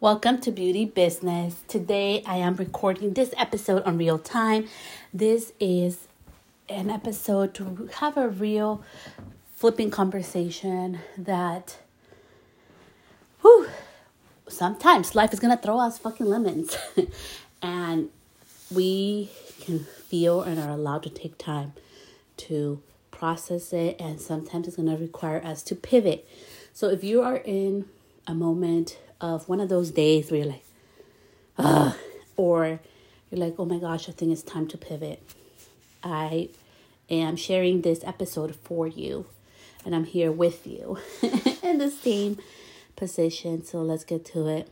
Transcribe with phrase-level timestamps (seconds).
[0.00, 1.62] Welcome to Beauty Business.
[1.68, 4.66] Today I am recording this episode on real time.
[5.14, 6.08] This is
[6.68, 8.82] an episode to have a real
[9.54, 11.78] flipping conversation that
[13.40, 13.68] whew,
[14.48, 16.76] sometimes life is gonna throw us fucking lemons
[17.62, 18.10] and
[18.74, 19.30] we
[19.60, 21.72] can feel and are allowed to take time
[22.36, 22.82] to
[23.12, 26.28] process it and sometimes it's gonna require us to pivot.
[26.74, 27.86] So if you are in
[28.26, 30.64] a moment of one of those days where you're like,
[31.56, 31.94] Ugh,
[32.36, 32.80] or
[33.30, 35.22] you're like, oh my gosh, I think it's time to pivot.
[36.02, 36.50] I
[37.08, 39.26] am sharing this episode for you,
[39.84, 40.98] and I'm here with you
[41.62, 42.38] in the same
[42.96, 43.64] position.
[43.64, 44.68] So let's get to it.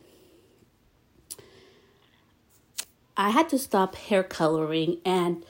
[3.17, 5.43] I had to stop hair coloring, and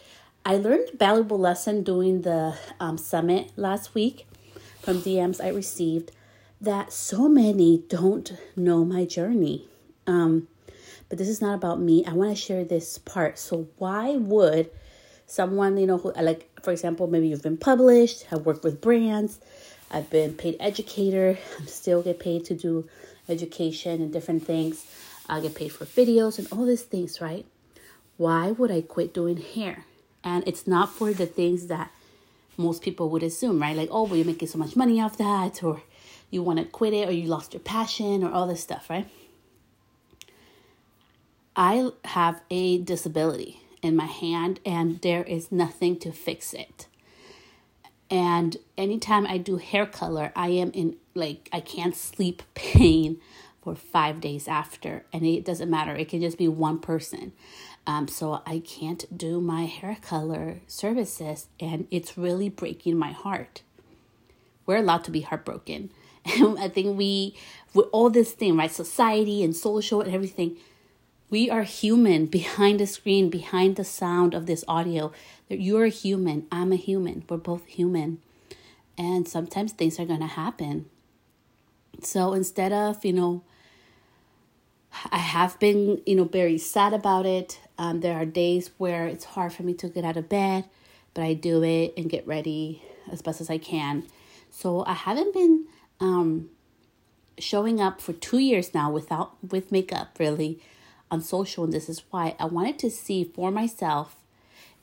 [0.46, 4.27] I learned a valuable lesson doing the um, summit last week
[4.82, 6.12] from DMs I received
[6.63, 9.67] that so many don't know my journey.
[10.08, 10.48] Um,
[11.09, 12.05] but this is not about me.
[12.05, 13.38] I want to share this part.
[13.38, 14.70] So, why would
[15.27, 19.40] someone, you know, who, like, for example, maybe you've been published, have worked with brands,
[19.91, 22.90] I've been paid educator, I'm still get paid to do
[23.29, 24.85] education and different things.
[25.29, 27.45] I get paid for videos and all these things, right?
[28.18, 29.85] Why would I quit doing hair?
[30.23, 31.91] And it's not for the things that
[32.57, 33.76] most people would assume, right?
[33.76, 35.82] Like, oh, well, you're making so much money off that, or
[36.34, 39.07] you want to quit it or you lost your passion or all this stuff, right?
[41.55, 46.87] I have a disability in my hand and there is nothing to fix it.
[48.09, 53.20] And anytime I do hair color, I am in like I can't sleep pain
[53.63, 55.05] for five days after.
[55.13, 57.34] And it doesn't matter, it can just be one person.
[57.85, 63.61] Um, so I can't do my hair color services, and it's really breaking my heart.
[64.66, 65.89] We're allowed to be heartbroken.
[66.25, 67.35] I think we,
[67.74, 70.57] with all this thing, right, society and social and everything,
[71.29, 75.12] we are human behind the screen, behind the sound of this audio.
[75.50, 78.19] You're a human, I'm a human, we're both human,
[78.97, 80.85] and sometimes things are gonna happen.
[82.01, 83.44] So instead of you know,
[85.11, 87.59] I have been you know very sad about it.
[87.78, 90.66] Um, there are days where it's hard for me to get out of bed,
[91.13, 94.03] but I do it and get ready as best as I can.
[94.51, 95.66] So I haven't been
[96.03, 96.50] um,
[97.40, 100.59] showing up for two years now without with makeup really
[101.09, 101.64] on social.
[101.64, 104.18] And this is why i wanted to see for myself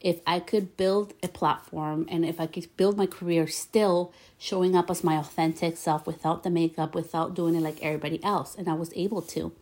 [0.00, 4.74] if i could build a platform and if i could build my career still showing
[4.74, 8.56] up as my authentic self without the makeup without doing it like everybody else.
[8.56, 9.52] And i was able to.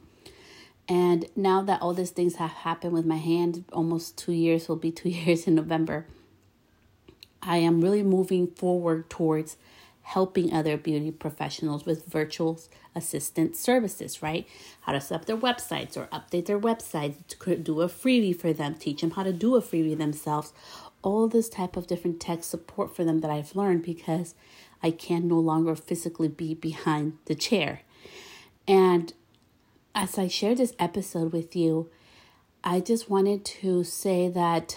[0.91, 4.77] And now that all these things have happened with my hand almost two years will
[4.77, 6.07] be two years in november
[7.43, 9.57] i am really moving forward towards
[10.09, 12.59] helping other beauty professionals with virtual
[12.95, 14.49] assistant services, right?
[14.81, 17.17] How to set up their websites or update their websites,
[17.63, 20.55] do a freebie for them, teach them how to do a freebie themselves.
[21.03, 24.35] All this type of different tech support for them that I've learned because
[24.83, 27.83] I can no longer physically be behind the chair.
[28.67, 29.13] And
[29.95, 31.91] as I share this episode with you,
[32.65, 34.75] I just wanted to say that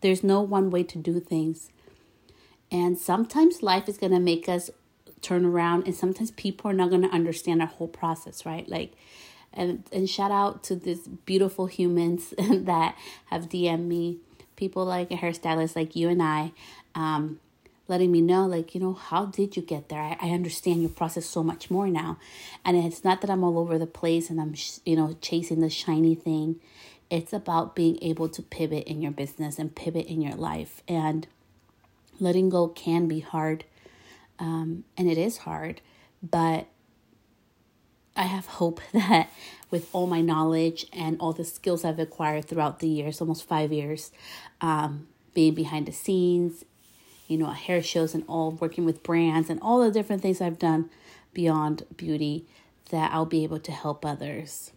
[0.00, 1.68] there's no one way to do things.
[2.70, 4.70] And sometimes life is going to make us
[5.22, 8.68] turn around, and sometimes people are not going to understand our whole process, right?
[8.68, 8.92] Like,
[9.52, 14.18] and, and shout out to these beautiful humans that have DM'd me,
[14.56, 16.52] people like a hairstylist like you and I,
[16.94, 17.40] um,
[17.88, 20.00] letting me know, like, you know, how did you get there?
[20.00, 22.18] I, I understand your process so much more now.
[22.64, 24.54] And it's not that I'm all over the place and I'm,
[24.86, 26.60] you know, chasing the shiny thing.
[27.10, 30.84] It's about being able to pivot in your business and pivot in your life.
[30.86, 31.26] And
[32.20, 33.64] letting go can be hard,
[34.38, 35.80] um, and it is hard,
[36.22, 36.66] but
[38.16, 39.30] I have hope that
[39.70, 43.72] with all my knowledge and all the skills I've acquired throughout the years, almost five
[43.72, 44.10] years,
[44.60, 46.64] um, being behind the scenes,
[47.28, 50.58] you know, hair shows and all, working with brands and all the different things I've
[50.58, 50.90] done
[51.32, 52.46] beyond beauty,
[52.90, 54.72] that I'll be able to help others.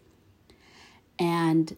[1.18, 1.76] And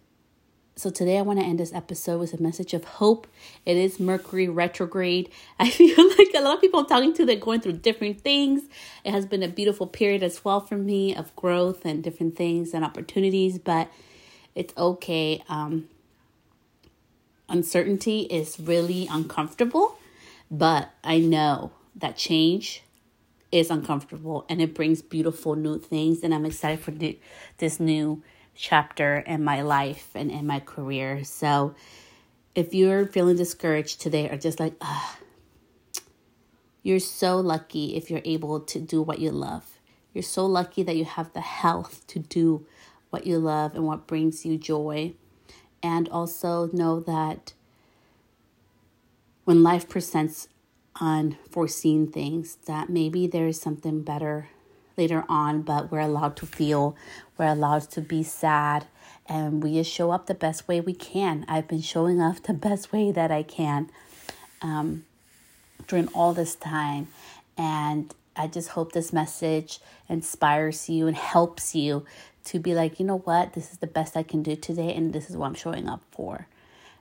[0.78, 3.28] so today I want to end this episode with a message of hope.
[3.66, 5.30] It is Mercury retrograde.
[5.60, 8.64] I feel like a lot of people I'm talking to they're going through different things.
[9.06, 12.74] It has been a beautiful period as well for me of growth and different things
[12.74, 13.90] and opportunities, but
[14.54, 15.42] it's okay.
[15.48, 15.88] Um,
[17.48, 19.98] uncertainty is really uncomfortable,
[20.52, 22.84] but I know that change
[23.50, 26.92] is uncomfortable and it brings beautiful new things and I'm excited for
[27.60, 28.22] this new
[28.56, 31.24] chapter in my life and in my career.
[31.24, 31.76] So
[32.56, 34.74] if you're feeling discouraged today or just like,
[36.82, 39.80] you're so lucky if you're able to do what you love.
[40.14, 42.66] You're so lucky that you have the health to do
[43.10, 45.14] what you love and what brings you joy.
[45.84, 47.54] And also know that
[49.44, 50.48] when life presents
[51.00, 54.50] unforeseen things, that maybe there is something better
[54.98, 56.96] later on, but we're allowed to feel,
[57.38, 58.86] we're allowed to be sad,
[59.28, 61.46] and we just show up the best way we can.
[61.48, 63.90] I've been showing up the best way that I can
[64.62, 65.06] um,
[65.88, 67.08] during all this time,
[67.58, 72.06] and I just hope this message inspires you and helps you
[72.46, 75.14] to be like, you know what, this is the best I can do today, and
[75.14, 76.48] this is what I'm showing up for.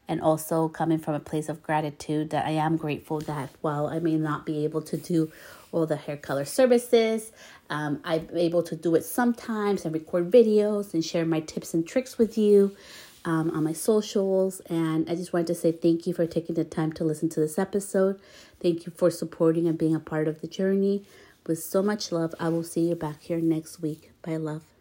[0.07, 3.99] And also coming from a place of gratitude that I am grateful that while I
[3.99, 5.33] may not be able to do
[5.75, 7.33] all the hair color services,
[7.71, 11.87] um, I'm able to do it sometimes and record videos and share my tips and
[11.87, 12.77] tricks with you
[13.25, 14.61] um, on my socials.
[14.69, 17.41] And I just wanted to say thank you for taking the time to listen to
[17.41, 18.21] this episode.
[18.61, 21.05] Thank you for supporting and being a part of the journey.
[21.47, 24.13] With so much love, I will see you back here next week.
[24.23, 24.74] Bye, love.